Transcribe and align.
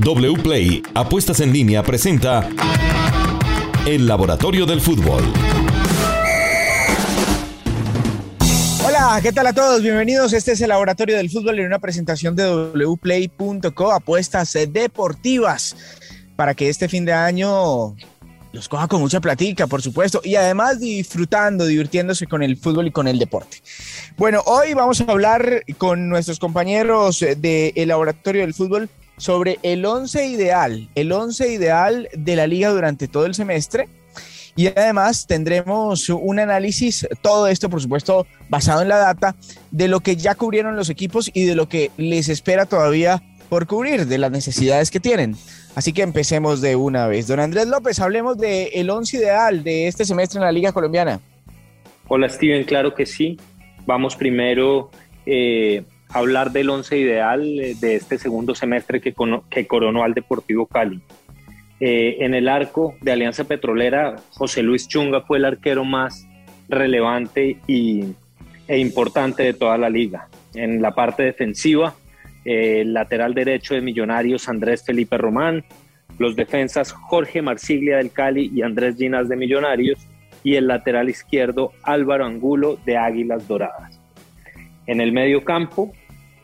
WPLAY 0.00 0.82
Apuestas 0.94 1.40
en 1.40 1.52
línea 1.52 1.82
presenta 1.82 2.48
El 3.86 4.06
Laboratorio 4.06 4.66
del 4.66 4.80
Fútbol. 4.80 5.22
Hola, 8.84 9.20
¿qué 9.22 9.32
tal 9.32 9.46
a 9.46 9.52
todos? 9.52 9.82
Bienvenidos. 9.82 10.32
Este 10.32 10.52
es 10.52 10.60
el 10.60 10.70
Laboratorio 10.70 11.16
del 11.16 11.30
Fútbol 11.30 11.60
en 11.60 11.66
una 11.66 11.78
presentación 11.78 12.34
de 12.34 12.74
wplay.co, 12.74 13.92
apuestas 13.92 14.56
deportivas, 14.68 15.76
para 16.34 16.54
que 16.54 16.68
este 16.68 16.88
fin 16.88 17.04
de 17.04 17.12
año 17.12 17.94
los 18.52 18.68
coja 18.68 18.88
con 18.88 19.00
mucha 19.00 19.20
platica, 19.20 19.68
por 19.68 19.82
supuesto, 19.82 20.20
y 20.24 20.34
además 20.34 20.80
disfrutando, 20.80 21.66
divirtiéndose 21.66 22.26
con 22.26 22.42
el 22.42 22.56
fútbol 22.56 22.88
y 22.88 22.90
con 22.90 23.06
el 23.06 23.18
deporte. 23.20 23.58
Bueno, 24.16 24.42
hoy 24.46 24.74
vamos 24.74 25.00
a 25.00 25.04
hablar 25.04 25.62
con 25.78 26.08
nuestros 26.08 26.40
compañeros 26.40 27.24
del 27.36 27.88
Laboratorio 27.88 28.40
del 28.40 28.54
Fútbol 28.54 28.90
sobre 29.20 29.58
el 29.62 29.84
11 29.84 30.28
ideal, 30.28 30.88
el 30.94 31.12
11 31.12 31.52
ideal 31.52 32.08
de 32.16 32.36
la 32.36 32.46
liga 32.46 32.70
durante 32.70 33.06
todo 33.06 33.26
el 33.26 33.34
semestre. 33.34 33.86
Y 34.56 34.66
además 34.66 35.26
tendremos 35.26 36.08
un 36.08 36.38
análisis, 36.38 37.06
todo 37.20 37.46
esto 37.46 37.68
por 37.68 37.82
supuesto 37.82 38.26
basado 38.48 38.80
en 38.82 38.88
la 38.88 38.96
data, 38.96 39.36
de 39.70 39.88
lo 39.88 40.00
que 40.00 40.16
ya 40.16 40.34
cubrieron 40.34 40.74
los 40.74 40.88
equipos 40.88 41.30
y 41.32 41.44
de 41.44 41.54
lo 41.54 41.68
que 41.68 41.90
les 41.98 42.28
espera 42.30 42.64
todavía 42.64 43.22
por 43.50 43.66
cubrir, 43.66 44.06
de 44.06 44.18
las 44.18 44.30
necesidades 44.30 44.90
que 44.90 45.00
tienen. 45.00 45.36
Así 45.74 45.92
que 45.92 46.02
empecemos 46.02 46.62
de 46.62 46.74
una 46.76 47.06
vez. 47.06 47.26
Don 47.26 47.40
Andrés 47.40 47.66
López, 47.66 48.00
hablemos 48.00 48.38
del 48.38 48.70
el 48.72 48.88
11 48.88 49.18
ideal 49.18 49.62
de 49.62 49.86
este 49.86 50.06
semestre 50.06 50.38
en 50.38 50.44
la 50.44 50.52
Liga 50.52 50.72
Colombiana. 50.72 51.20
Hola 52.08 52.28
Steven, 52.28 52.64
claro 52.64 52.94
que 52.94 53.04
sí. 53.04 53.38
Vamos 53.86 54.16
primero 54.16 54.90
eh, 55.26 55.84
hablar 56.12 56.50
del 56.52 56.70
11 56.70 56.98
ideal 56.98 57.60
eh, 57.60 57.74
de 57.80 57.96
este 57.96 58.18
segundo 58.18 58.54
semestre 58.54 59.00
que, 59.00 59.14
que 59.48 59.66
coronó 59.66 60.02
al 60.02 60.14
Deportivo 60.14 60.66
Cali. 60.66 61.00
Eh, 61.80 62.24
en 62.24 62.34
el 62.34 62.48
arco 62.48 62.94
de 63.00 63.12
Alianza 63.12 63.44
Petrolera, 63.44 64.16
José 64.32 64.62
Luis 64.62 64.86
Chunga 64.86 65.22
fue 65.22 65.38
el 65.38 65.46
arquero 65.46 65.84
más 65.84 66.26
relevante 66.68 67.58
y, 67.66 68.04
e 68.68 68.78
importante 68.78 69.42
de 69.42 69.54
toda 69.54 69.78
la 69.78 69.88
liga. 69.88 70.28
En 70.54 70.82
la 70.82 70.94
parte 70.94 71.22
defensiva, 71.22 71.94
el 72.44 72.92
lateral 72.92 73.34
derecho 73.34 73.74
de 73.74 73.80
Millonarios 73.80 74.48
Andrés 74.48 74.84
Felipe 74.84 75.16
Román, 75.16 75.64
los 76.18 76.36
defensas 76.36 76.92
Jorge 76.92 77.40
Marsiglia 77.40 77.96
del 77.96 78.12
Cali 78.12 78.50
y 78.54 78.62
Andrés 78.62 78.96
Ginas 78.96 79.28
de 79.28 79.36
Millonarios 79.36 79.98
y 80.44 80.56
el 80.56 80.66
lateral 80.66 81.08
izquierdo 81.08 81.72
Álvaro 81.82 82.26
Angulo 82.26 82.78
de 82.84 82.96
Águilas 82.96 83.48
Doradas. 83.48 83.98
En 84.86 85.00
el 85.00 85.12
medio 85.12 85.44
campo 85.44 85.92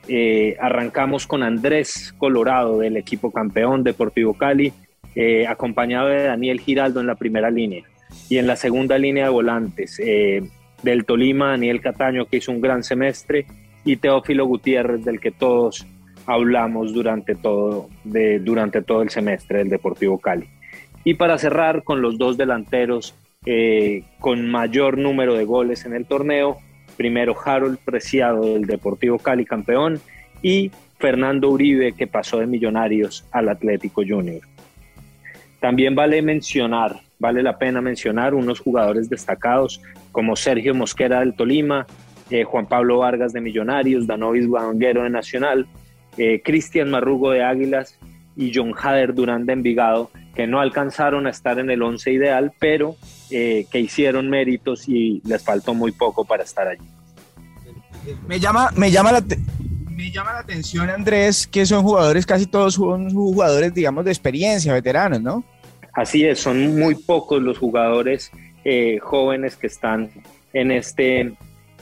eh, 0.09 0.57
arrancamos 0.61 1.27
con 1.27 1.43
Andrés 1.43 2.15
Colorado 2.19 2.79
del 2.79 2.97
equipo 2.97 3.33
campeón 3.33 3.83
Deportivo 3.83 4.35
Cali, 4.35 4.73
eh, 5.15 5.47
acompañado 5.47 6.09
de 6.09 6.25
Daniel 6.25 6.61
Giraldo 6.61 7.01
en 7.01 7.07
la 7.07 7.17
primera 7.17 7.51
línea 7.51 7.83
y 8.29 8.39
en 8.39 8.47
la 8.47 8.57
segunda 8.57 8.99
línea 8.99 9.25
de 9.25 9.31
volantes 9.31 9.99
eh, 9.99 10.43
del 10.83 11.05
Tolima 11.05 11.51
Daniel 11.51 11.81
Cataño 11.81 12.27
que 12.27 12.37
hizo 12.37 12.53
un 12.53 12.61
gran 12.61 12.85
semestre 12.85 13.47
y 13.85 13.97
Teófilo 13.97 14.47
Gutiérrez, 14.47 15.05
del 15.05 15.21
que 15.21 15.33
todos 15.33 15.87
hablamos 16.27 16.93
durante 16.93 17.35
todo, 17.35 17.89
de, 18.05 18.39
durante 18.39 18.83
todo 18.83 19.03
el 19.03 19.11
semestre 19.11 19.59
del 19.59 19.69
Deportivo 19.69 20.19
Cali. 20.19 20.49
Y 21.05 21.15
para 21.15 21.39
cerrar 21.39 21.83
con 21.85 22.03
los 22.03 22.19
dos 22.19 22.37
delanteros 22.37 23.15
con 24.19 24.51
mayor 24.51 24.99
número 24.99 25.35
de 25.35 25.45
goles 25.45 25.87
en 25.87 25.95
el 25.95 26.05
torneo, 26.05 26.59
primero 26.97 27.37
Harold 27.45 27.79
Preciado 27.79 28.55
del 28.55 28.67
Deportivo 28.67 29.19
Cali 29.19 29.45
campeón 29.45 30.01
y 30.43 30.71
Fernando 30.99 31.51
Uribe 31.51 31.93
que 31.93 32.07
pasó 32.07 32.39
de 32.39 32.47
Millonarios 32.47 33.27
al 33.33 33.49
Atlético 33.49 34.03
Junior. 34.07 34.41
También 35.61 35.95
vale 35.95 36.23
mencionar, 36.23 37.01
vale 37.19 37.43
la 37.43 37.59
pena 37.59 37.81
mencionar 37.81 38.35
unos 38.35 38.61
jugadores 38.61 39.09
destacados 39.09 39.81
como 40.13 40.37
Sergio 40.37 40.75
Mosquera 40.75 41.21
del 41.21 41.35
Tolima, 41.35 41.87
eh, 42.31 42.45
Juan 42.45 42.67
Pablo 42.67 42.99
Vargas 42.99 43.33
de 43.33 43.41
Millonarios, 43.41 44.07
Danovis 44.07 44.47
Guanguero 44.47 45.03
de 45.03 45.11
Nacional, 45.11 45.67
eh, 46.19 46.41
Cristian 46.45 46.91
Marrugo 46.91 47.31
de 47.31 47.43
Águilas 47.43 47.99
y 48.37 48.53
John 48.55 48.75
Hader 48.77 49.15
Durán 49.15 49.47
de 49.47 49.55
Envigado, 49.55 50.11
que 50.35 50.47
no 50.47 50.61
alcanzaron 50.61 51.27
a 51.27 51.31
estar 51.31 51.59
en 51.59 51.71
el 51.71 51.83
once 51.83 52.13
ideal, 52.13 52.53
pero 52.59 52.97
eh, 53.31 53.67
que 53.71 53.81
hicieron 53.81 54.29
méritos 54.29 54.89
y 54.89 55.23
les 55.25 55.43
faltó 55.43 55.75
muy 55.75 55.93
poco 55.93 56.25
para 56.25 56.43
estar 56.45 56.69
allí. 56.69 56.87
Me 58.29 58.39
llama, 58.39 58.71
me 58.77 58.91
llama 58.91 59.13
la, 59.13 59.25
me 59.91 60.11
llama 60.11 60.35
la 60.35 60.41
atención, 60.41 60.91
Andrés, 60.91 61.47
que 61.47 61.65
son 61.67 61.83
jugadores, 61.83 62.27
casi 62.27 62.47
todos 62.47 62.75
son 62.75 63.11
jugadores, 63.11 63.75
digamos, 63.75 64.05
de 64.05 64.13
experiencia, 64.13 64.73
veteranos, 64.73 65.21
¿no? 65.23 65.45
Así 65.93 66.25
es, 66.25 66.39
son 66.39 66.79
muy 66.79 66.95
pocos 66.95 67.43
los 67.43 67.59
jugadores 67.59 68.31
jóvenes 69.01 69.55
que 69.55 69.69
están 69.69 70.11
en 70.53 70.71
este, 70.71 71.35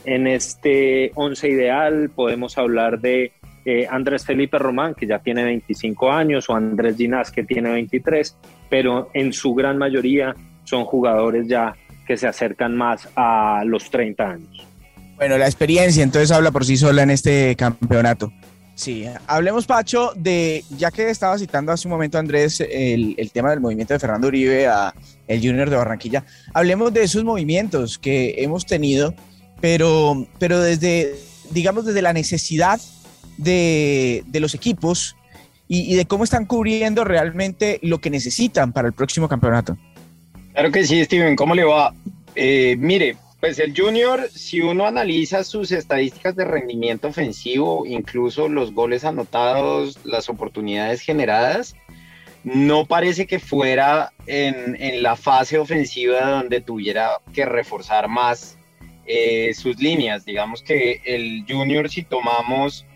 en 0.05 0.27
este 0.27 1.13
once 1.15 1.49
ideal 1.49 2.11
podemos 2.15 2.59
hablar 2.59 3.01
de 3.01 3.33
eh, 3.65 3.87
Andrés 3.89 4.25
Felipe 4.25 4.59
Román, 4.59 4.95
que 4.95 5.07
ya 5.07 5.19
tiene 5.19 5.45
25 5.45 6.13
años, 6.13 6.49
o 6.49 6.55
Andrés 6.55 6.97
Ginás, 6.97 7.31
que 7.31 7.45
tiene 7.45 7.71
23, 7.71 8.37
pero 8.69 9.11
en 9.15 9.33
su 9.33 9.55
gran 9.55 9.79
mayoría 9.79 10.35
son 10.65 10.85
jugadores 10.85 11.47
ya 11.49 11.75
que 12.07 12.17
se 12.17 12.27
acercan 12.27 12.77
más 12.77 13.09
a 13.17 13.63
los 13.65 13.91
30 13.91 14.31
años. 14.31 14.67
Bueno, 15.17 15.39
la 15.39 15.47
experiencia 15.47 16.03
entonces 16.03 16.31
habla 16.31 16.51
por 16.51 16.65
sí 16.65 16.77
sola 16.77 17.03
en 17.03 17.11
este 17.11 17.55
campeonato. 17.57 18.33
Sí, 18.75 19.07
hablemos, 19.29 19.67
Pacho, 19.67 20.13
de, 20.17 20.65
ya 20.77 20.91
que 20.91 21.09
estaba 21.09 21.39
citando 21.39 21.71
hace 21.71 21.87
un 21.87 21.93
momento, 21.93 22.19
Andrés, 22.19 22.61
el, 22.61 23.15
el, 23.17 23.31
tema 23.31 23.51
del 23.51 23.61
movimiento 23.61 23.95
de 23.95 24.01
Fernando 24.01 24.27
Uribe 24.27 24.67
a 24.67 24.93
el 25.29 25.41
Junior 25.41 25.71
de 25.71 25.77
Barranquilla, 25.77 26.25
hablemos 26.53 26.93
de 26.93 27.05
esos 27.05 27.23
movimientos 27.23 27.99
que 27.99 28.35
hemos 28.39 28.67
tenido 28.67 29.15
pero, 29.65 30.27
pero 30.39 30.61
desde, 30.61 31.15
digamos, 31.51 31.87
desde 31.87 32.03
la 32.03 32.13
necesidad 32.13 32.79
de, 33.37 34.25
los 34.33 34.55
equipos 34.55 35.17
y, 35.69 35.95
de 35.95 36.05
cómo 36.07 36.25
están 36.25 36.47
cubriendo 36.47 37.05
realmente 37.05 37.79
lo 37.83 37.99
que 37.99 38.11
necesitan 38.11 38.73
para 38.73 38.89
el 38.89 38.95
próximo 38.95 39.29
campeonato. 39.29 39.77
Claro 40.53 40.71
que 40.71 40.85
sí, 40.85 41.05
Steven, 41.05 41.37
¿cómo 41.37 41.55
le 41.55 41.65
va? 41.65 41.93
Eh, 42.37 42.77
mire, 42.79 43.17
pues 43.41 43.59
el 43.59 43.75
Junior, 43.77 44.29
si 44.33 44.61
uno 44.61 44.87
analiza 44.87 45.43
sus 45.45 45.73
estadísticas 45.73 46.37
de 46.37 46.45
rendimiento 46.45 47.09
ofensivo, 47.09 47.85
incluso 47.87 48.49
los 48.49 48.73
goles 48.73 49.05
anotados, 49.05 49.99
las 50.05 50.29
oportunidades 50.29 51.01
generadas, 51.01 51.75
no 52.45 52.87
parece 52.87 53.27
que 53.27 53.39
fuera 53.39 54.13
en, 54.27 54.77
en 54.81 55.03
la 55.03 55.17
fase 55.17 55.59
ofensiva 55.59 56.21
donde 56.21 56.61
tuviera 56.61 57.19
que 57.33 57.47
reforzar 57.47 58.07
más 58.09 58.59
eh, 59.07 59.53
sus 59.55 59.79
líneas. 59.81 60.25
Digamos 60.25 60.63
que 60.63 61.03
el 61.05 61.45
Junior, 61.47 61.91
si 61.91 62.03
tomamos, 62.03 62.87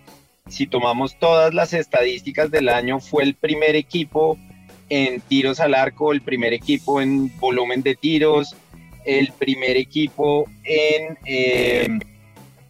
si 0.48 0.66
tomamos 0.66 1.19
todas 1.19 1.54
las 1.54 1.72
estadísticas 1.72 2.50
del 2.50 2.69
año, 2.69 3.00
fue 3.00 3.22
el 3.22 3.34
primer 3.34 3.76
equipo 3.76 4.38
en 4.88 5.20
tiros 5.20 5.60
al 5.60 5.75
arco, 5.75 6.12
el 6.12 6.22
primer 6.22 6.53
equipo 6.53 7.00
en 7.00 7.36
volumen 7.38 7.82
de 7.82 7.94
tiros, 7.94 8.56
el 9.04 9.32
primer 9.32 9.76
equipo 9.76 10.47
en 10.64 11.19
eh, 11.25 11.98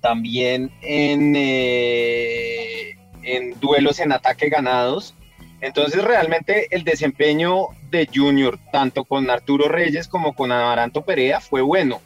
también 0.00 0.70
en, 0.82 1.34
eh, 1.36 2.96
en 3.22 3.58
duelos 3.60 4.00
en 4.00 4.12
ataque 4.12 4.48
ganados. 4.48 5.14
Entonces 5.60 6.02
realmente 6.04 6.68
el 6.70 6.84
desempeño 6.84 7.68
de 7.90 8.08
Junior, 8.12 8.58
tanto 8.70 9.04
con 9.04 9.28
Arturo 9.28 9.68
Reyes 9.68 10.06
como 10.06 10.34
con 10.34 10.52
Amaranto 10.52 11.04
Perea, 11.04 11.40
fue 11.40 11.62
bueno 11.62 12.00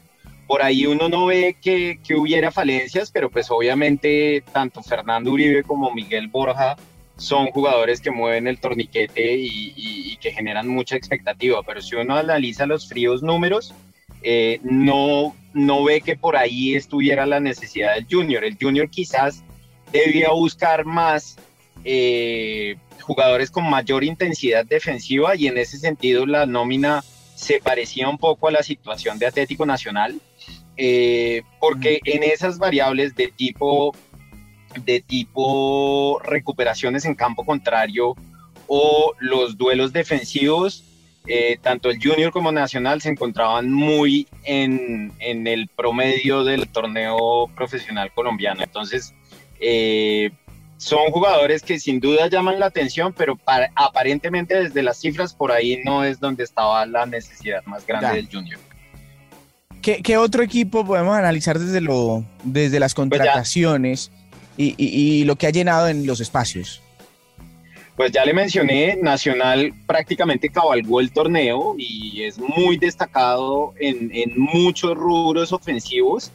por 0.53 0.63
ahí 0.63 0.85
uno 0.85 1.09
no 1.09 1.25
ve 1.25 1.57
que, 1.59 1.99
hubiera 2.15 2.51
falencias, 2.51 3.11
pero 3.11 3.31
pues 3.31 3.51
obviamente 3.51 4.45
tanto 4.53 4.83
Fernando 4.83 5.31
Uribe 5.31 5.63
como 5.63 5.91
Miguel 5.95 6.29
Borja 6.29 6.77
son 7.17 7.47
jugadores 7.47 8.03
que 8.03 8.11
mueven 8.11 8.47
el 8.47 8.61
torniquete 8.61 9.35
y, 9.39 10.15
que 10.21 10.31
generan 10.31 10.69
mucha 10.69 10.95
expectativa, 10.95 11.63
pero 11.63 11.81
si 11.81 11.97
uno 11.97 12.17
analiza 12.17 12.67
los 12.67 12.87
fríos 12.87 13.23
números, 13.23 13.73
eh, 14.23 14.61
no, 14.63 15.35
no 15.55 15.85
ve 15.85 16.03
que 16.03 16.17
por 16.17 16.37
ahí 16.37 16.75
estuviera 16.75 17.25
la 17.25 17.41
necesidad 17.41 17.95
del 17.95 18.07
junior. 18.11 18.45
El 18.45 18.59
junior 18.61 18.91
quizás 18.91 19.43
debía 19.91 20.33
buscar 20.33 20.85
más 20.85 21.39
eh, 21.83 22.77
jugadores 23.01 23.51
con 23.51 23.71
mayor 23.71 24.05
intensidad 24.05 24.67
defensiva 24.67 25.35
y 25.35 25.47
en 25.47 25.57
ese 25.57 25.79
sentido 25.79 26.27
la 26.27 26.45
nómina 26.45 27.03
se 27.43 27.61
parecía 27.61 28.09
un 28.09 28.19
poco 28.19 28.47
a 28.47 28.53
la 28.53 28.63
situación 28.63 29.19
de 29.19 29.27
Atlético 29.27 29.67
Nacional, 29.67 30.21
eh, 30.77 31.43
porque 31.59 31.99
en 32.05 32.23
esas 32.23 32.59
variables 32.59 33.17
de 33.17 33.29
tipo, 33.29 33.97
de 34.85 35.01
tipo 35.01 36.21
recuperaciones 36.21 37.05
en 37.05 37.17
campo 37.17 37.45
contrario 37.45 38.15
o 38.69 39.13
los 39.19 39.59
duelos 39.59 39.93
defensivos, 39.93 40.85
eh, 41.27 41.59
tanto 41.61 41.91
el 41.91 42.01
junior 42.01 42.31
como 42.31 42.53
nacional 42.53 43.03
se 43.03 43.09
encontraban 43.09 43.73
muy 43.73 44.29
en, 44.45 45.13
en 45.19 45.49
el 45.49 45.67
promedio 45.67 46.45
del 46.45 46.69
torneo 46.69 47.51
profesional 47.57 48.13
colombiano. 48.15 48.63
Entonces, 48.63 49.15
eh, 49.59 50.31
son 50.83 51.13
jugadores 51.13 51.63
que 51.63 51.79
sin 51.79 52.01
duda 52.01 52.27
llaman 52.27 52.59
la 52.59 52.67
atención, 52.67 53.15
pero 53.17 53.39
aparentemente 53.77 54.65
desde 54.65 54.83
las 54.83 54.99
cifras 55.01 55.33
por 55.33 55.53
ahí 55.53 55.81
no 55.85 56.03
es 56.03 56.19
donde 56.19 56.43
estaba 56.43 56.85
la 56.87 57.07
necesidad 57.07 57.65
más 57.67 57.87
grande 57.87 58.17
del 58.17 58.29
Junior. 58.29 58.59
¿Qué, 59.81 60.17
otro 60.17 60.43
equipo 60.43 60.85
podemos 60.85 61.17
analizar 61.17 61.59
desde, 61.59 61.81
lo, 61.81 62.25
desde 62.43 62.81
las 62.81 62.95
pues 62.95 63.09
contrataciones 63.09 64.11
y, 64.57 65.23
lo 65.25 65.37
que 65.37 65.47
ha 65.47 65.51
llenado 65.51 65.87
en 65.87 66.05
los 66.05 66.21
espacios? 66.21 66.83
Pues 67.95 68.11
ya 68.11 68.25
le 68.25 68.35
mencioné, 68.35 68.97
Nacional 69.01 69.73
prácticamente 69.87 70.49
cabalgó 70.49 71.01
el 71.01 71.13
torneo 71.13 71.77
y 71.79 72.25
es 72.25 72.39
muy 72.39 72.77
destacado 72.77 73.73
en, 73.79 74.11
en 74.13 74.33
muchos 74.37 74.97
rubros 74.97 75.53
ofensivos 75.53 76.33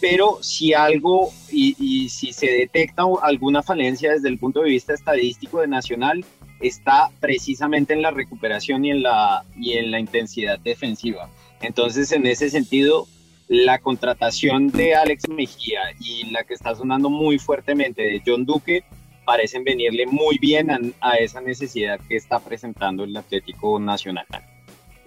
pero 0.00 0.38
si 0.42 0.74
algo 0.74 1.32
y, 1.50 2.08
si 2.08 2.32
se 2.32 2.46
detecta 2.46 3.04
alguna 3.22 3.62
falencia 3.62 4.12
desde 4.12 4.28
el 4.28 4.38
punto 4.38 4.60
de 4.60 4.70
vista 4.70 4.94
estadístico 4.94 5.60
de 5.60 5.66
Nacional, 5.66 6.24
está 6.60 7.10
precisamente 7.20 7.94
en 7.94 8.02
la 8.02 8.10
recuperación 8.10 8.84
y 8.84 8.90
en 8.90 9.02
la, 9.02 9.44
y 9.56 9.72
en 9.72 9.90
la 9.90 10.00
intensidad 10.00 10.58
defensiva. 10.58 11.28
Entonces, 11.60 12.12
en 12.12 12.26
ese 12.26 12.50
sentido, 12.50 13.06
la 13.48 13.78
contratación 13.78 14.68
de 14.68 14.94
Alex 14.94 15.28
Mejía 15.28 15.80
y 16.00 16.30
la 16.30 16.44
que 16.44 16.54
está 16.54 16.74
sonando 16.74 17.10
muy 17.10 17.38
fuertemente 17.38 18.02
de 18.02 18.22
John 18.24 18.44
Duque 18.44 18.84
parecen 19.24 19.64
venirle 19.64 20.06
muy 20.06 20.38
bien 20.38 20.70
a, 20.70 20.78
a 21.00 21.16
esa 21.16 21.40
necesidad 21.40 22.00
que 22.08 22.16
está 22.16 22.38
presentando 22.40 23.04
el 23.04 23.16
Atlético 23.16 23.78
Nacional. 23.78 24.26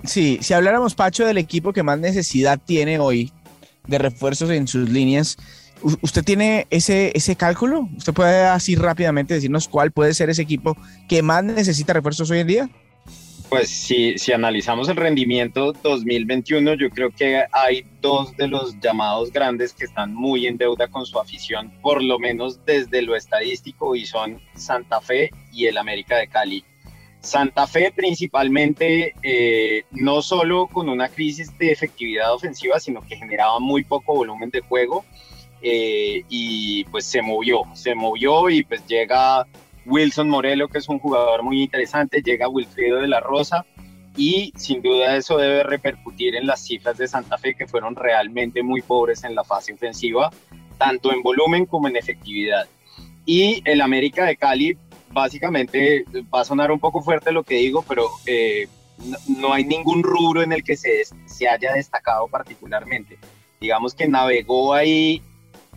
Sí, 0.04 0.40
si 0.42 0.54
habláramos, 0.54 0.96
Pacho, 0.96 1.26
del 1.26 1.38
equipo 1.38 1.74
que 1.74 1.84
más 1.84 2.00
necesidad 2.00 2.60
tiene 2.64 3.00
hoy, 3.00 3.32
de 3.88 3.98
refuerzos 3.98 4.50
en 4.51 4.68
sus 4.68 4.89
líneas. 4.89 5.38
¿Usted 6.01 6.24
tiene 6.24 6.68
ese, 6.69 7.12
ese 7.16 7.36
cálculo? 7.36 7.89
¿Usted 7.98 8.13
puede 8.13 8.44
así 8.44 8.75
rápidamente 8.75 9.33
decirnos 9.33 9.68
cuál 9.68 9.92
puede 9.92 10.13
ser 10.13 10.30
ese 10.30 10.44
equipo 10.44 10.78
que 11.10 11.24
más 11.24 11.44
necesita 11.44 11.94
refuerzos 11.94 12.30
hoy 12.30 12.39
en 12.39 12.48
día? 12.48 12.69
Pues 13.51 13.69
si, 13.69 14.18
si 14.18 14.31
analizamos 14.31 14.88
el 14.88 14.95
rendimiento 14.95 15.74
2021, 15.74 16.75
yo 16.75 16.89
creo 16.89 17.10
que 17.12 17.44
hay 17.51 17.86
dos 18.00 18.38
de 18.38 18.48
los 18.48 18.80
llamados 18.80 19.30
grandes 19.30 19.74
que 19.74 19.83
están 19.83 20.13
muy 20.13 20.48
en 20.48 20.57
deuda 20.57 20.88
con 20.88 21.06
su 21.06 21.19
afición, 21.19 21.69
por 21.81 22.01
lo 22.01 22.18
menos 22.18 22.63
desde 22.66 23.01
lo 23.01 23.13
estadístico, 23.13 23.94
y 23.94 24.06
son 24.06 24.39
Santa 24.56 25.01
Fe 25.01 25.31
y 25.51 25.66
el 25.66 25.78
América 25.78 26.16
de 26.16 26.30
Cali. 26.30 26.63
Santa 27.21 27.68
Fe 27.68 27.91
principalmente, 27.95 29.13
eh, 29.21 29.85
no 29.91 30.21
solo 30.21 30.68
con 30.68 30.89
una 30.89 31.07
crisis 31.07 31.56
de 31.57 31.71
efectividad 31.71 32.33
ofensiva, 32.33 32.79
sino 32.79 33.01
que 33.01 33.15
generaba 33.15 33.59
muy 33.59 33.83
poco 33.83 34.15
volumen 34.15 34.50
de 34.50 34.62
juego 34.62 35.06
eh, 35.62 36.23
y 36.29 36.83
pues 36.85 37.06
se 37.06 37.21
movió, 37.21 37.63
se 37.73 37.94
movió 37.94 38.50
y 38.50 38.63
pues 38.63 38.85
llega 38.88 39.45
Wilson 39.85 40.29
Morelo, 40.29 40.68
que 40.68 40.79
es 40.79 40.89
un 40.89 40.97
jugador 40.97 41.44
muy 41.44 41.62
interesante, 41.62 42.23
llega 42.23 42.50
Wilfredo 42.50 43.01
de 43.01 43.07
la 43.07 43.19
Rosa 43.19 43.65
y 44.18 44.51
sin 44.57 44.81
duda 44.81 45.15
eso 45.15 45.38
debe 45.38 45.63
repercutir 45.63 46.35
en 46.35 46.47
las 46.47 46.65
cifras 46.65 46.97
de 46.97 47.07
Santa 47.07 47.38
Fe 47.38 47.53
que 47.53 47.68
fueron 47.68 47.95
realmente 47.95 48.63
muy 48.63 48.81
pobres 48.81 49.23
en 49.23 49.35
la 49.35 49.44
fase 49.44 49.73
ofensiva, 49.73 50.31
tanto 50.79 51.13
en 51.13 51.21
volumen 51.21 51.68
como 51.68 51.88
en 51.88 51.95
efectividad. 51.95 52.68
Y 53.25 53.62
el 53.65 53.81
América 53.81 54.25
de 54.25 54.35
Cali 54.35 54.77
básicamente 55.12 56.06
va 56.34 56.42
a 56.42 56.46
sonar 56.46 56.72
un 56.72 56.80
poco 56.80 57.02
fuerte 57.02 57.31
lo 57.31 57.44
que 57.44 57.56
digo, 57.56 57.84
pero 57.88 58.08
eh, 58.25 58.68
no, 59.28 59.54
hay 59.54 59.63
ningún 59.63 60.04
rubro 60.04 60.42
en 60.42 60.52
el 60.52 60.63
que 60.63 60.78
se, 60.78 61.04
haya 61.48 61.74
destacado 61.74 62.28
particularmente. 62.28 63.18
Digamos 63.60 63.94
que 63.94 64.08
navegó 64.08 64.74
ahí 64.74 65.22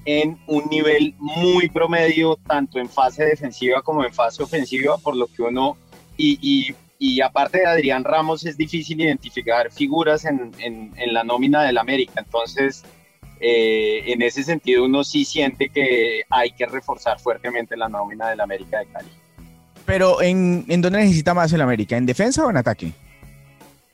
en 0.05 0.39
un 0.47 0.65
nivel 0.71 1.15
muy 1.19 1.69
promedio, 1.69 2.37
tanto 2.47 2.79
en 2.79 2.89
fase 2.89 3.25
defensiva 3.25 3.83
como 3.83 4.05
en 4.05 4.13
fase 4.13 4.43
ofensiva, 4.43 4.99
por 4.99 5.17
lo 5.17 5.27
que 5.27 5.43
uno, 5.43 5.77
y, 6.17 6.75
aparte 7.21 7.59
de 7.59 7.67
Adrián 7.67 8.05
Ramos, 8.05 8.47
es 8.47 8.57
difícil 8.57 9.01
identificar 9.01 9.71
figuras 9.71 10.25
en 10.25 10.93
la 11.07 11.25
nómina 11.25 11.63
del 11.63 11.77
América. 11.79 12.21
Entonces, 12.25 12.85
eh, 13.47 14.13
en 14.13 14.23
ese 14.23 14.43
sentido, 14.43 14.85
uno 14.85 15.05
sí 15.05 15.25
siente 15.25 15.69
que 15.69 16.23
hay 16.31 16.53
que 16.53 16.65
reforzar 16.65 17.21
fuertemente 17.21 17.77
la 17.77 17.91
nómina 17.91 18.31
del 18.31 18.41
América 18.41 18.79
de 18.79 18.87
Cali. 18.87 19.11
Pero 19.87 20.23
¿en, 20.23 20.65
en 20.69 20.81
dónde 20.81 21.01
necesita 21.01 21.35
más 21.35 21.53
el 21.53 21.61
América? 21.61 21.97
¿En 21.97 22.07
defensa 22.07 22.45
o 22.45 22.51
en 22.51 22.57
ataque? 22.57 22.93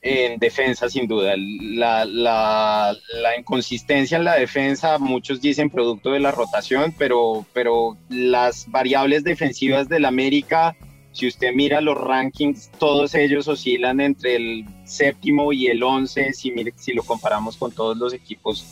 En 0.02 0.38
defensa, 0.38 0.88
sin 0.88 1.06
duda. 1.06 1.34
La, 1.36 2.06
la, 2.06 2.96
inconsistencia 3.38 4.16
en 4.16 4.24
la 4.24 4.34
defensa, 4.34 4.98
muchos 4.98 5.42
dicen 5.42 5.68
producto 5.68 6.12
de 6.12 6.20
la 6.20 6.30
rotación, 6.30 6.94
pero, 6.96 7.44
pero 7.52 7.98
las 8.08 8.70
variables 8.70 9.24
defensivas 9.24 9.90
del 9.90 10.06
América, 10.06 10.74
si 11.12 11.26
usted 11.26 11.52
mira 11.54 11.82
los 11.82 11.98
rankings, 11.98 12.70
todos 12.78 13.14
ellos 13.14 13.46
oscilan 13.46 14.00
entre 14.00 14.36
el 14.36 14.64
séptimo 14.84 15.52
y 15.52 15.66
el 15.66 15.82
once, 15.82 16.32
si, 16.32 16.54
si 16.76 16.92
lo 16.94 17.02
comparamos 17.02 17.58
con 17.58 17.72
todos 17.72 17.98
los 17.98 18.14
equipos 18.14 18.64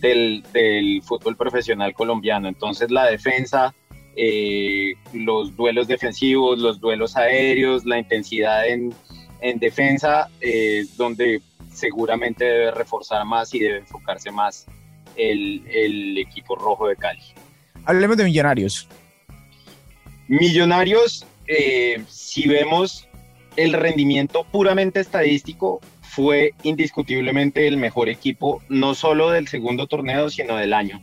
del, 0.00 0.44
del 0.52 1.02
fútbol 1.02 1.36
profesional 1.36 1.92
colombiano. 1.92 2.46
Entonces 2.46 2.92
la 2.92 3.06
defensa 3.06 3.74
eh, 4.20 4.94
los 5.12 5.54
duelos 5.54 5.86
defensivos, 5.86 6.58
los 6.58 6.80
duelos 6.80 7.16
aéreos, 7.16 7.84
la 7.84 8.00
intensidad 8.00 8.66
en, 8.66 8.92
defensa, 9.60 10.28
eh, 10.40 10.84
donde 10.96 11.40
seguramente 11.72 12.44
debe 12.44 12.72
reforzar 12.72 13.24
más 13.24 13.54
y 13.54 13.60
debe 13.60 13.78
enfocarse 13.78 14.32
más 14.32 14.66
el, 15.14 16.18
equipo 16.18 16.56
rojo 16.56 16.88
de 16.88 16.96
Cali. 16.96 17.22
Hablemos 17.84 18.16
de 18.16 18.24
Millonarios. 18.24 18.88
Millonarios, 20.26 21.24
eh, 21.46 22.02
si 22.08 22.48
vemos 22.48 23.06
el 23.54 23.72
rendimiento 23.72 24.42
puramente 24.50 24.98
estadístico, 24.98 25.80
fue 26.02 26.54
indiscutiblemente 26.64 27.68
el 27.68 27.76
mejor 27.76 28.08
equipo, 28.08 28.60
no 28.68 28.96
solo 28.96 29.30
del 29.30 29.46
segundo 29.46 29.86
torneo, 29.86 30.28
sino 30.28 30.56
del 30.56 30.72
año. 30.72 31.00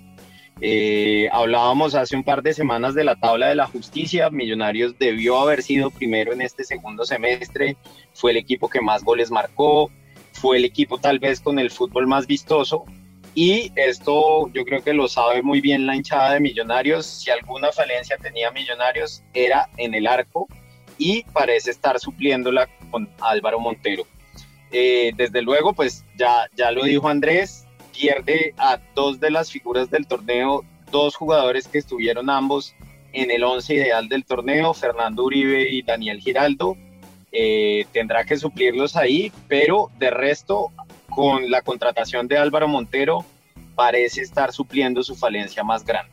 Eh, 0.62 1.28
hablábamos 1.34 1.96
hace 1.96 2.16
un 2.16 2.24
par 2.24 2.42
de 2.42 2.54
semanas 2.54 2.96
de 2.96 3.04
la 3.04 3.16
tabla 3.16 3.48
de 3.48 3.56
la 3.56 3.68
justicia. 3.68 4.30
Millonarios 4.30 4.98
debió 4.98 5.38
haber 5.40 5.62
sido 5.62 5.92
primero 5.92 6.34
en 6.34 6.42
este 6.42 6.64
segundo 6.64 7.06
semestre. 7.06 7.76
Fue 8.14 8.32
el 8.32 8.38
equipo 8.38 8.70
que 8.70 8.82
más 8.82 9.04
goles 9.04 9.32
marcó. 9.32 9.92
Fue 10.32 10.58
el 10.58 10.66
equipo 10.66 10.98
tal 10.98 11.20
vez 11.20 11.42
con 11.42 11.60
el 11.60 11.72
fútbol 11.72 12.08
más 12.08 12.28
vistoso. 12.28 12.86
Y 13.34 13.74
esto 13.76 14.50
yo 14.54 14.64
creo 14.64 14.82
que 14.82 14.94
lo 14.94 15.10
sabe 15.10 15.42
muy 15.42 15.60
bien 15.60 15.86
la 15.86 15.96
hinchada 15.96 16.34
de 16.34 16.40
Millonarios. 16.40 17.06
Si 17.06 17.30
alguna 17.30 17.72
falencia 17.74 18.18
tenía 18.18 18.50
Millonarios 18.52 19.24
era 19.34 19.70
en 19.76 19.94
el 19.94 20.08
arco 20.08 20.48
y 20.98 21.24
parece 21.34 21.72
estar 21.72 22.00
supliéndola 22.00 22.70
con 22.92 23.10
Álvaro 23.20 23.60
Montero. 23.60 24.08
Eh, 24.72 25.12
desde 25.18 25.42
luego, 25.42 25.74
pues 25.74 26.06
ya, 26.18 26.50
ya 26.56 26.72
lo 26.72 26.84
dijo 26.84 27.10
Andrés, 27.10 27.65
pierde 27.96 28.54
a 28.58 28.80
dos 28.94 29.20
de 29.20 29.32
las 29.32 29.52
figuras 29.52 29.90
del 29.90 30.08
torneo, 30.08 30.64
dos 30.92 31.16
jugadores 31.16 31.68
que 31.68 31.78
estuvieron 31.78 32.30
ambos 32.30 32.76
en 33.14 33.32
el 33.32 33.44
once 33.44 33.74
ideal 33.74 34.10
del 34.10 34.26
torneo, 34.26 34.74
Fernando 34.74 35.24
Uribe 35.24 35.70
y 35.70 35.82
Daniel 35.82 36.20
Giraldo. 36.20 36.76
Eh, 37.32 37.86
tendrá 37.92 38.26
que 38.26 38.38
suplirlos 38.38 38.96
ahí, 38.96 39.32
pero 39.48 39.90
de 40.00 40.10
resto, 40.10 40.72
con 41.10 41.50
la 41.50 41.62
contratación 41.62 42.28
de 42.28 42.38
Álvaro 42.38 42.68
Montero, 42.68 43.26
parece 43.76 44.22
estar 44.22 44.52
supliendo 44.52 45.04
su 45.04 45.16
falencia 45.16 45.64
más 45.64 45.86
grande. 45.86 46.12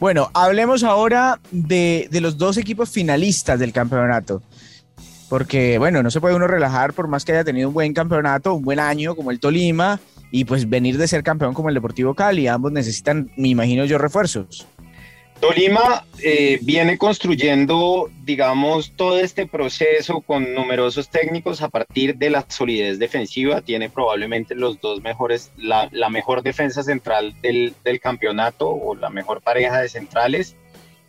Bueno, 0.00 0.30
hablemos 0.34 0.82
ahora 0.82 1.40
de, 1.50 2.08
de 2.10 2.20
los 2.20 2.36
dos 2.36 2.56
equipos 2.56 2.90
finalistas 2.90 3.58
del 3.58 3.72
campeonato 3.72 4.42
porque 5.28 5.78
bueno, 5.78 6.02
no 6.02 6.10
se 6.10 6.20
puede 6.20 6.34
uno 6.34 6.46
relajar 6.46 6.92
por 6.92 7.08
más 7.08 7.24
que 7.24 7.32
haya 7.32 7.42
tenido 7.42 7.68
un 7.68 7.74
buen 7.74 7.92
campeonato, 7.92 8.54
un 8.54 8.62
buen 8.62 8.78
año 8.78 9.16
como 9.16 9.30
el 9.30 9.40
Tolima, 9.40 9.98
y 10.30 10.44
pues 10.44 10.68
venir 10.68 10.98
de 10.98 11.08
ser 11.08 11.22
campeón 11.22 11.54
como 11.54 11.68
el 11.68 11.74
Deportivo 11.74 12.14
Cali. 12.14 12.46
Ambos 12.46 12.72
necesitan, 12.72 13.30
me 13.36 13.48
imagino 13.48 13.84
yo, 13.84 13.98
refuerzos. 13.98 14.66
Tolima 15.40 16.04
eh, 16.22 16.58
viene 16.62 16.96
construyendo, 16.96 18.10
digamos, 18.22 18.92
todo 18.96 19.18
este 19.18 19.46
proceso 19.46 20.22
con 20.22 20.54
numerosos 20.54 21.10
técnicos 21.10 21.60
a 21.60 21.68
partir 21.68 22.16
de 22.16 22.30
la 22.30 22.46
solidez 22.48 22.98
defensiva. 22.98 23.60
Tiene 23.60 23.90
probablemente 23.90 24.54
los 24.54 24.80
dos 24.80 25.02
mejores, 25.02 25.52
la, 25.58 25.90
mejor 26.08 26.42
defensa 26.42 26.82
central 26.82 27.34
del, 27.42 27.74
campeonato 28.00 28.70
o 28.70 28.94
la 28.94 29.10
mejor 29.10 29.42
pareja 29.42 29.80
de 29.82 29.88
centrales. 29.88 30.56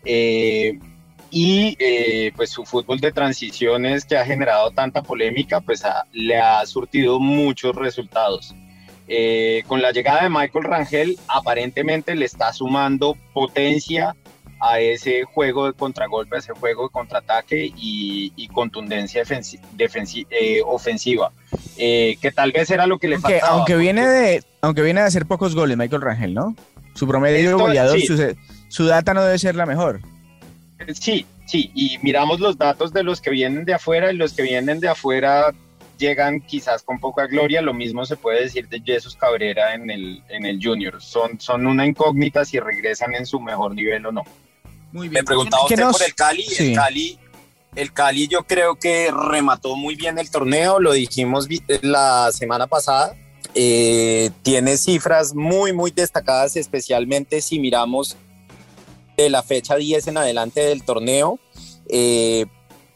Eh, 0.04 0.80
y 1.32 1.76
eh, 1.80 2.32
pues 2.36 2.50
su 2.50 2.66
fútbol 2.66 3.00
de 3.00 3.12
transiciones 3.12 4.06
que 4.06 4.18
ha 4.18 4.26
generado 4.26 4.72
tanta 4.72 5.02
polémica, 5.02 5.62
pues 5.62 5.84
le 6.12 6.38
ha 6.38 6.66
surtido 6.66 7.20
muchos 7.20 7.76
resultados. 7.76 8.54
Eh, 9.08 9.64
con 9.68 9.82
la 9.82 9.92
llegada 9.92 10.24
de 10.24 10.30
Michael 10.30 10.64
Rangel, 10.64 11.20
aparentemente 11.28 12.16
le 12.16 12.26
está 12.26 12.52
sumando 12.54 13.16
potencia 13.34 14.16
a 14.60 14.80
ese 14.80 15.24
juego 15.26 15.68
de 15.68 15.74
contragolpe, 15.74 16.38
a 16.38 16.40
ese 16.40 16.54
juego 16.54 16.84
de 16.84 16.90
contraataque 16.90 17.72
y, 17.76 18.48
contundencia 18.54 19.22
eh, 19.22 20.62
ofensiva, 20.66 21.32
eh, 21.78 22.18
que 22.22 22.32
tal 22.32 22.52
vez 22.52 22.70
era 22.72 22.88
lo 22.88 22.98
que 22.98 23.10
le 23.10 23.16
aunque, 23.16 23.32
faltaba. 23.34 23.58
Aunque 23.58 23.76
viene, 23.76 24.08
de, 24.08 24.44
aunque 24.62 24.82
viene 24.82 25.02
de 25.02 25.08
hacer 25.08 25.26
pocos 25.26 25.54
goles 25.54 25.78
Michael 25.78 26.02
Rangel, 26.02 26.34
¿no? 26.34 26.56
Su 26.94 27.08
promedio 27.08 27.50
de 27.50 27.56
goleador, 27.56 28.00
su, 28.00 28.36
su, 28.70 28.86
data 28.86 29.14
no 29.14 29.24
debe 29.24 29.38
ser 29.38 29.56
la 29.56 29.66
mejor. 29.66 30.00
Sí, 30.94 31.26
sí, 31.46 31.70
y 31.76 31.98
miramos 32.02 32.40
los 32.40 32.58
datos 32.58 32.94
de 32.94 33.04
los 33.04 33.20
que 33.20 33.30
vienen 33.30 33.66
de 33.66 33.74
afuera 33.74 34.12
y 34.12 34.16
los 34.16 34.34
que 34.34 34.44
vienen 34.44 34.80
de 34.80 34.88
afuera 34.88 35.54
llegan 35.98 36.42
quizás 36.42 36.84
con 36.84 37.00
poca 37.00 37.28
gloria, 37.28 37.62
lo 37.62 37.74
mismo 37.74 38.06
se 38.06 38.16
puede 38.16 38.42
decir 38.42 38.68
de 38.68 38.82
Jesús 38.82 39.16
Cabrera 39.16 39.74
en 39.74 39.90
el, 39.90 40.24
en 40.30 40.46
el 40.46 40.60
Junior, 40.62 41.02
son, 41.02 41.40
son 41.40 41.66
una 41.68 41.86
incógnita 41.86 42.46
si 42.46 42.60
regresan 42.60 43.16
en 43.16 43.26
su 43.26 43.40
mejor 43.40 43.74
nivel 43.74 44.06
o 44.06 44.12
no. 44.12 44.24
Muy 44.92 45.10
bien. 45.10 45.22
Me 45.22 45.26
preguntaba 45.26 45.64
usted 45.64 45.84
por 45.84 46.04
el 46.04 46.16
Cali, 46.16 46.46
el 46.58 46.76
Cali, 46.76 47.20
el 47.76 47.94
Cali 47.94 48.28
yo 48.28 48.44
creo 48.44 48.76
que 48.76 49.12
remató 49.12 49.76
muy 49.76 49.96
bien 49.96 50.18
el 50.18 50.30
torneo, 50.32 50.80
lo 50.80 50.94
dijimos 50.94 51.48
la 51.82 52.32
semana 52.32 52.68
pasada, 52.68 53.16
eh, 53.54 54.32
tiene 54.42 54.78
cifras 54.78 55.34
muy, 55.34 55.74
muy 55.74 55.92
destacadas, 55.92 56.56
especialmente 56.56 57.42
si 57.42 57.60
miramos 57.60 58.18
de 59.18 59.30
la 59.30 59.44
fecha 59.44 59.76
10 59.76 60.08
en 60.08 60.18
adelante 60.18 60.62
del 60.62 60.84
torneo. 60.84 61.40
Eh, 61.90 62.46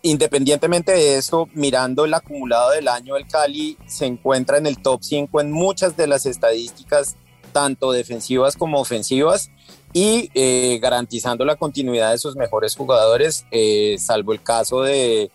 independientemente 0.02 0.92
de 0.92 1.18
eso, 1.18 1.50
mirando 1.54 2.06
el 2.06 2.14
acumulado 2.14 2.72
del 2.72 2.88
año, 2.88 3.18
el 3.18 3.28
Cali 3.28 3.78
se 3.88 4.06
encuentra 4.06 4.58
en 4.58 4.66
el 4.66 4.82
top 4.82 5.02
5 5.04 5.42
en 5.42 5.52
muchas 5.52 5.98
de 5.98 6.08
las 6.08 6.26
estadísticas, 6.26 7.16
tanto 7.52 7.92
defensivas 7.92 8.56
como 8.56 8.80
ofensivas, 8.80 9.52
y 9.92 10.30
eh, 10.36 10.80
garantizando 10.82 11.46
la 11.46 11.56
continuidad 11.56 12.12
de 12.12 12.18
sus 12.18 12.36
mejores 12.36 12.76
jugadores, 12.76 13.46
eh, 13.52 13.96
salvo 14.00 14.34
el 14.34 14.42
caso 14.42 14.84
de, 14.84 15.32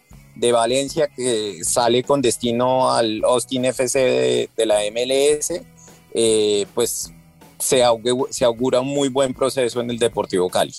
Valencia, 0.52 1.08
que 1.08 1.62
sale 1.62 2.02
con 2.02 2.20
destino 2.20 2.92
al 2.92 3.22
Austin 3.24 3.66
FC 3.66 4.48
de, 4.56 4.66
la 4.66 4.80
MLS, 4.90 5.60
pues 6.74 7.12
se, 7.58 7.82
se 8.30 8.44
augura 8.44 8.80
un 8.80 8.88
muy 8.88 9.08
buen 9.08 9.32
proceso 9.32 9.80
en 9.80 9.90
el 9.90 9.98
Deportivo 9.98 10.48
Cali. 10.50 10.74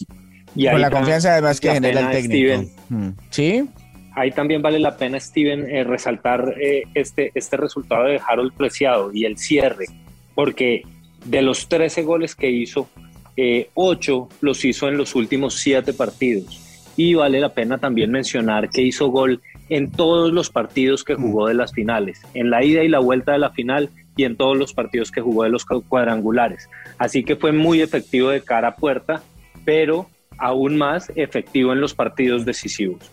Y 0.56 0.70
Con 0.70 0.82
la 0.82 0.90
confianza 0.90 1.34
además 1.34 1.60
que 1.60 1.72
genera 1.72 2.00
el 2.00 2.12
técnico. 2.12 2.72
Mm. 2.90 3.10
Sí. 3.30 3.68
Ahí 4.16 4.32
también 4.32 4.62
vale 4.62 4.80
la 4.80 4.96
pena, 4.96 5.20
Steven, 5.20 5.70
eh, 5.70 5.84
resaltar 5.84 6.56
eh, 6.62 6.84
este, 6.94 7.32
este 7.36 7.58
resultado 7.58 8.06
de 8.06 8.22
Harold 8.26 8.54
Preciado 8.54 9.12
y 9.14 9.26
el 9.26 9.38
cierre, 9.38 9.88
porque 10.34 10.84
de 11.26 11.42
los 11.42 11.68
13 11.68 12.04
goles 12.04 12.34
que 12.34 12.50
hizo, 12.50 12.90
eh, 13.36 13.70
8 13.74 14.30
los 14.40 14.64
hizo 14.64 14.88
en 14.88 14.98
los 14.98 15.16
últimos 15.16 15.56
7 15.56 15.92
partidos. 15.92 16.62
Y 16.96 17.16
vale 17.16 17.42
la 17.42 17.54
pena 17.54 17.78
también 17.78 18.10
mencionar 18.10 18.70
que 18.70 18.82
hizo 18.82 19.08
gol 19.08 19.42
en 19.68 19.92
todos 19.92 20.32
los 20.32 20.50
partidos 20.50 21.04
que 21.04 21.16
jugó 21.16 21.48
de 21.48 21.56
las 21.56 21.74
finales, 21.74 22.22
en 22.34 22.50
la 22.50 22.64
ida 22.64 22.84
y 22.84 22.88
la 22.88 23.00
vuelta 23.00 23.34
de 23.34 23.40
la 23.40 23.50
final 23.50 23.90
y 24.16 24.24
en 24.24 24.38
todos 24.38 24.58
los 24.58 24.74
partidos 24.74 25.12
que 25.12 25.20
jugó 25.20 25.44
de 25.44 25.50
los 25.50 25.66
cuadrangulares. 25.66 26.70
Así 26.98 27.26
que 27.26 27.36
fue 27.36 27.52
muy 27.52 27.82
efectivo 27.82 28.30
de 28.30 28.42
cara 28.42 28.70
a 28.70 28.76
puerta, 28.76 29.22
pero 29.66 30.08
aún 30.38 30.78
más 30.78 31.12
efectivo 31.16 31.74
en 31.74 31.82
los 31.82 31.94
partidos 31.94 32.46
decisivos. 32.46 33.12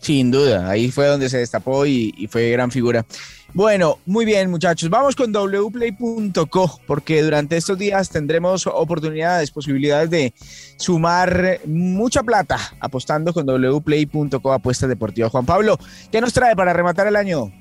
Sin 0.00 0.30
duda, 0.30 0.70
ahí 0.70 0.90
fue 0.90 1.06
donde 1.06 1.28
se 1.28 1.38
destapó 1.38 1.84
y, 1.84 2.26
fue 2.30 2.50
gran 2.50 2.70
figura. 2.70 3.04
Bueno, 3.52 3.98
muy 4.06 4.24
bien 4.24 4.50
muchachos, 4.50 4.88
vamos 4.88 5.14
con 5.14 5.32
wplay.co 5.32 6.80
porque 6.86 7.22
durante 7.22 7.56
estos 7.56 7.76
días 7.76 8.08
tendremos 8.08 8.66
oportunidades, 8.66 9.50
posibilidades 9.50 10.08
de 10.08 10.32
sumar 10.76 11.60
mucha 11.66 12.22
plata 12.22 12.58
apostando 12.78 13.34
con 13.34 13.44
wplay.co 13.44 14.52
apuestas 14.52 14.88
deportivas. 14.88 15.32
Juan 15.32 15.44
Pablo, 15.44 15.78
¿qué 16.10 16.20
nos 16.20 16.32
trae 16.32 16.56
para 16.56 16.72
rematar 16.72 17.06
el 17.06 17.16
año? 17.16 17.52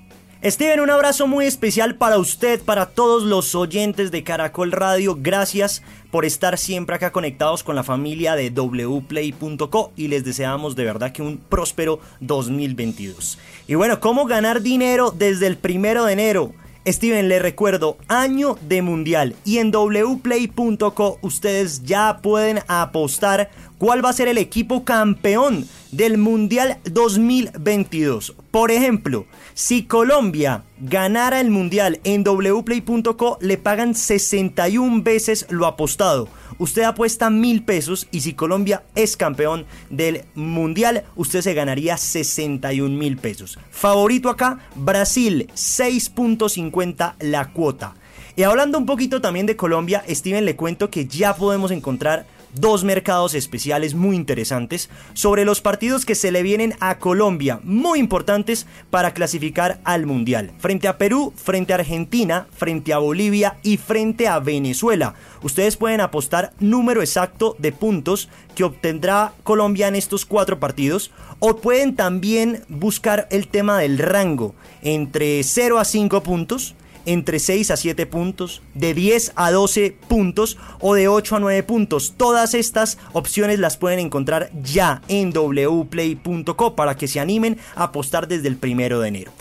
Steven, 0.42 0.80
un 0.80 0.90
abrazo 0.90 1.28
muy 1.28 1.46
especial 1.46 1.96
para 1.96 2.18
usted, 2.18 2.62
para 2.62 2.86
todos 2.86 3.24
los 3.24 3.56
oyentes 3.56 4.10
de 4.10 4.24
Caracol 4.24 4.72
Radio. 4.72 5.18
Gracias 5.20 5.84
por 6.12 6.24
estar 6.24 6.58
siempre 6.58 6.96
acá 6.96 7.12
conectados 7.12 7.62
con 7.62 7.76
la 7.76 7.84
familia 7.84 8.36
de 8.36 8.50
wplay.co 8.50 9.92
y 9.98 10.08
les 10.08 10.24
deseamos 10.24 10.78
de 10.78 10.86
verdad 10.86 11.12
que 11.12 11.22
un 11.22 11.40
próspero 11.40 12.00
2022. 12.22 13.38
Y 13.68 13.76
bueno, 13.76 14.00
¿cómo 14.00 14.26
ganar 14.28 14.62
dinero 14.62 15.12
desde 15.12 15.46
el 15.46 15.58
primero 15.58 16.06
de 16.06 16.14
enero? 16.14 16.54
Steven, 16.88 17.28
le 17.28 17.40
recuerdo, 17.40 17.98
año 18.08 18.58
de 18.62 18.82
mundial 18.82 19.36
y 19.44 19.58
en 19.58 19.72
wplay.co 19.72 21.20
ustedes 21.22 21.84
ya 21.84 22.20
pueden 22.22 22.60
apostar 22.70 23.52
cuál 23.80 24.06
va 24.06 24.10
a 24.10 24.14
ser 24.14 24.28
el 24.28 24.38
equipo 24.38 24.84
campeón 24.84 25.68
del 25.92 26.20
mundial 26.20 26.78
2022. 26.84 28.36
Por 28.52 28.70
ejemplo, 28.70 29.26
si 29.56 29.86
Colombia 29.86 30.64
ganara 30.80 31.40
el 31.42 31.50
mundial 31.50 32.00
en 32.04 32.24
wplay.co 32.24 33.40
le 33.42 33.58
pagan 33.58 33.96
61 33.96 35.02
veces 35.02 35.48
lo 35.50 35.66
apostado. 35.66 36.28
Usted 36.60 36.84
apuesta 36.84 37.30
mil 37.30 37.64
pesos 37.64 38.08
y 38.12 38.20
si 38.20 38.34
Colombia 38.34 38.84
es 38.94 39.18
campeón 39.18 39.66
del 39.90 40.26
mundial, 40.36 41.06
usted 41.16 41.42
se 41.42 41.54
ganaría 41.54 41.98
61 41.98 42.96
mil 42.96 43.18
pesos. 43.18 43.58
Favorito 43.72 44.30
acá, 44.30 44.60
Brasil, 44.76 45.50
6.50 45.56 47.16
la 47.20 47.52
cuota. 47.54 47.96
Y 48.36 48.44
hablando 48.44 48.78
un 48.78 48.86
poquito 48.86 49.22
también 49.22 49.46
de 49.46 49.56
Colombia, 49.56 50.04
Steven 50.08 50.46
le 50.46 50.56
cuento 50.56 50.90
que 50.90 51.06
ya 51.08 51.36
podemos 51.36 51.72
encontrar 51.72 52.26
dos 52.54 52.84
mercados 52.84 53.34
especiales 53.34 53.96
muy 53.96 54.16
interesantes 54.16 54.90
sobre 55.14 55.46
los 55.46 55.62
partidos 55.62 56.06
que 56.06 56.16
se 56.16 56.32
le 56.32 56.44
vienen 56.44 56.76
a 56.80 57.00
Colombia, 57.00 57.60
muy 57.64 58.00
importantes 58.00 58.66
para 58.90 59.14
clasificar 59.14 59.80
al 59.84 60.06
Mundial. 60.06 60.52
Frente 60.60 60.88
a 60.88 60.98
Perú, 60.98 61.34
frente 61.36 61.74
a 61.74 61.78
Argentina, 61.78 62.48
frente 62.52 62.94
a 62.94 63.00
Bolivia 63.00 63.58
y 63.64 63.78
frente 63.78 64.28
a 64.28 64.40
Venezuela. 64.40 65.16
Ustedes 65.42 65.78
pueden 65.78 66.02
apostar 66.02 66.54
número 66.60 67.02
exacto 67.02 67.56
de 67.60 67.72
puntos 67.72 68.30
que 68.56 68.64
obtendrá 68.64 69.34
Colombia 69.44 69.88
en 69.88 69.96
estos 69.96 70.26
cuatro 70.26 70.60
partidos 70.60 71.12
o 71.40 71.58
pueden 71.58 71.96
también 71.96 72.64
buscar 72.68 73.28
el 73.32 73.48
tema 73.48 73.80
del 73.80 73.98
rango 73.98 74.56
entre 74.82 75.44
0 75.44 75.80
a 75.80 75.86
5 75.86 76.24
puntos 76.24 76.76
entre 77.10 77.40
6 77.40 77.72
a 77.72 77.78
7 77.78 78.06
puntos, 78.06 78.62
de 78.76 78.94
10 78.94 79.34
a 79.36 79.52
12 79.52 79.98
puntos 80.08 80.58
o 80.80 80.94
de 80.94 81.08
8 81.08 81.38
a 81.38 81.40
9 81.40 81.64
puntos. 81.64 82.14
Todas 82.16 82.54
estas 82.54 83.00
opciones 83.14 83.58
las 83.58 83.78
pueden 83.78 83.98
encontrar 83.98 84.52
ya 84.62 85.02
en 85.08 85.32
wplay.co 85.32 86.76
para 86.76 86.96
que 86.96 87.08
se 87.08 87.20
animen 87.20 87.58
a 87.76 87.86
apostar 87.86 88.28
desde 88.28 88.48
el 88.48 88.58
primero 88.58 89.00
de 89.00 89.08
enero. 89.08 89.32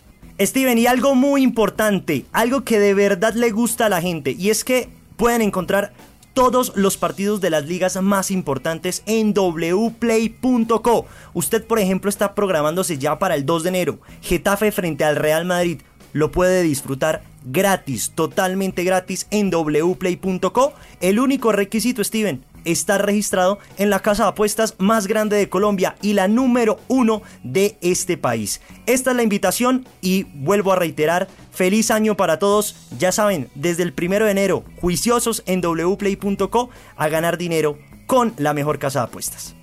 Steven, 0.40 0.78
y 0.78 0.86
algo 0.86 1.14
muy 1.14 1.42
importante, 1.42 2.24
algo 2.32 2.64
que 2.64 2.78
de 2.78 2.94
verdad 2.94 3.34
le 3.34 3.50
gusta 3.50 3.86
a 3.86 3.88
la 3.90 4.00
gente, 4.00 4.34
y 4.38 4.48
es 4.48 4.64
que 4.64 4.88
pueden 5.16 5.42
encontrar 5.42 5.92
todos 6.32 6.72
los 6.74 6.96
partidos 6.96 7.40
de 7.40 7.50
las 7.50 7.66
ligas 7.66 8.00
más 8.00 8.30
importantes 8.30 9.02
en 9.04 9.34
wplay.co. 9.34 11.06
Usted, 11.34 11.66
por 11.66 11.80
ejemplo, 11.80 12.08
está 12.08 12.34
programándose 12.34 12.96
ya 12.96 13.18
para 13.18 13.34
el 13.34 13.44
2 13.44 13.64
de 13.64 13.68
enero. 13.68 13.98
Getafe 14.22 14.72
frente 14.72 15.04
al 15.04 15.16
Real 15.16 15.44
Madrid. 15.44 15.80
Lo 16.12 16.30
puede 16.30 16.62
disfrutar 16.62 17.22
gratis, 17.44 18.12
totalmente 18.14 18.84
gratis 18.84 19.26
en 19.30 19.50
wplay.co. 19.50 20.72
El 21.00 21.18
único 21.18 21.52
requisito, 21.52 22.02
Steven, 22.04 22.44
estar 22.64 23.04
registrado 23.04 23.58
en 23.76 23.90
la 23.90 24.00
casa 24.00 24.24
de 24.24 24.30
apuestas 24.30 24.74
más 24.78 25.06
grande 25.06 25.36
de 25.36 25.48
Colombia 25.48 25.96
y 26.02 26.12
la 26.12 26.28
número 26.28 26.78
uno 26.88 27.22
de 27.42 27.76
este 27.80 28.16
país. 28.16 28.60
Esta 28.86 29.10
es 29.10 29.16
la 29.16 29.22
invitación 29.22 29.86
y 30.00 30.24
vuelvo 30.24 30.72
a 30.72 30.76
reiterar, 30.76 31.28
feliz 31.52 31.90
año 31.90 32.16
para 32.16 32.38
todos. 32.38 32.76
Ya 32.98 33.12
saben, 33.12 33.48
desde 33.54 33.82
el 33.82 33.92
primero 33.92 34.26
de 34.26 34.32
enero, 34.32 34.64
juiciosos 34.80 35.42
en 35.46 35.60
wplay.co 35.60 36.70
a 36.96 37.08
ganar 37.08 37.38
dinero 37.38 37.78
con 38.06 38.34
la 38.36 38.54
mejor 38.54 38.78
casa 38.78 39.00
de 39.00 39.06
apuestas. 39.06 39.54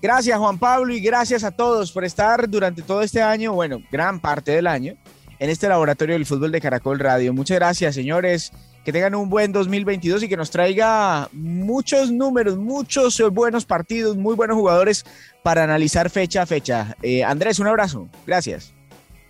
Gracias 0.00 0.38
Juan 0.38 0.58
Pablo 0.58 0.94
y 0.94 1.00
gracias 1.00 1.42
a 1.42 1.50
todos 1.50 1.90
por 1.90 2.04
estar 2.04 2.48
durante 2.48 2.82
todo 2.82 3.02
este 3.02 3.20
año, 3.20 3.52
bueno, 3.52 3.82
gran 3.90 4.20
parte 4.20 4.52
del 4.52 4.68
año 4.68 4.94
en 5.38 5.50
este 5.50 5.68
laboratorio 5.68 6.14
del 6.14 6.26
fútbol 6.26 6.52
de 6.52 6.60
Caracol 6.60 6.98
Radio. 6.98 7.32
Muchas 7.32 7.58
gracias, 7.58 7.94
señores. 7.94 8.52
Que 8.84 8.92
tengan 8.92 9.14
un 9.14 9.28
buen 9.28 9.52
2022 9.52 10.22
y 10.22 10.28
que 10.28 10.36
nos 10.36 10.50
traiga 10.50 11.28
muchos 11.32 12.10
números, 12.10 12.56
muchos 12.56 13.20
buenos 13.32 13.66
partidos, 13.66 14.16
muy 14.16 14.34
buenos 14.34 14.56
jugadores 14.56 15.04
para 15.42 15.64
analizar 15.64 16.08
fecha 16.08 16.42
a 16.42 16.46
fecha. 16.46 16.96
Eh, 17.02 17.22
Andrés, 17.22 17.58
un 17.58 17.66
abrazo. 17.66 18.08
Gracias. 18.26 18.72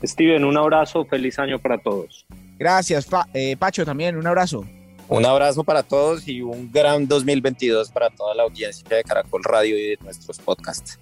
Steven, 0.05 0.45
un 0.45 0.57
abrazo. 0.57 1.05
Feliz 1.07 1.39
año 1.39 1.59
para 1.59 1.79
todos. 1.79 2.25
Gracias. 2.59 3.09
Eh, 3.35 3.57
Pacho, 3.57 3.85
también 3.85 4.17
un 4.17 4.27
abrazo. 4.27 4.65
Un 5.09 5.25
abrazo 5.25 5.65
para 5.65 5.83
todos 5.83 6.29
y 6.29 6.43
un 6.43 6.71
gran 6.71 7.09
2022 7.09 7.91
para 7.91 8.11
toda 8.11 8.35
la 8.35 8.43
audiencia 8.43 8.87
de 8.89 9.03
Caracol 9.03 9.43
Radio 9.43 9.79
y 9.79 9.83
de 9.91 9.99
nuestros 10.03 10.39
podcasts. 10.39 11.01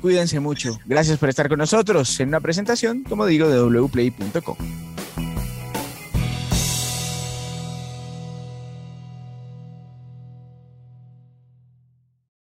Cuídense 0.00 0.40
mucho. 0.40 0.78
Gracias 0.86 1.18
por 1.18 1.28
estar 1.28 1.48
con 1.48 1.58
nosotros 1.58 2.18
en 2.20 2.28
una 2.28 2.40
presentación, 2.40 3.04
como 3.04 3.26
digo, 3.26 3.48
de 3.48 3.80
wplay.com. 3.80 4.56